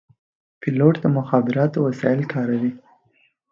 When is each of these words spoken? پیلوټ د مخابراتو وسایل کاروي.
پیلوټ 0.61 0.93
د 1.03 1.05
مخابراتو 1.17 1.77
وسایل 1.87 2.21
کاروي. 2.33 2.71